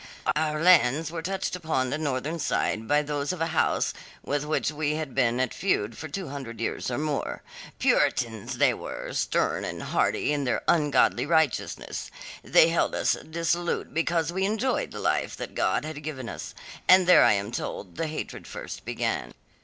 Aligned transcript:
"Our 0.35 0.59
lands 0.59 1.11
were 1.11 1.21
touched 1.21 1.55
upon 1.55 1.91
the 1.91 1.97
northern 1.99 2.39
side 2.39 2.87
by 2.87 3.03
those 3.03 3.31
of 3.31 3.39
a 3.39 3.45
house 3.53 3.93
with 4.23 4.43
which 4.45 4.71
we 4.71 4.95
had 4.95 5.13
been 5.13 5.39
at 5.39 5.53
feud 5.53 5.95
for 5.95 6.07
two 6.07 6.29
hundred 6.29 6.59
years 6.59 6.89
and 6.89 7.03
more. 7.03 7.43
Puritans 7.77 8.57
they 8.57 8.73
were, 8.73 9.13
stern 9.13 9.63
and 9.63 9.83
haughty 9.83 10.33
in 10.33 10.43
their 10.43 10.63
ungodly 10.67 11.27
righteousness. 11.27 12.09
They 12.41 12.69
held 12.69 12.95
us 12.95 13.13
dissolute 13.29 13.93
because 13.93 14.33
we 14.33 14.43
enjoyed 14.43 14.89
the 14.89 14.97
life 14.99 15.37
that 15.37 15.53
God 15.53 15.85
had 15.85 16.01
given 16.01 16.27
us, 16.29 16.55
and 16.87 17.05
there 17.05 17.23
I 17.23 17.33
am 17.33 17.51
told 17.51 17.97
the 17.97 18.07
hatred 18.07 18.47
first 18.47 18.83
began. 18.83 19.35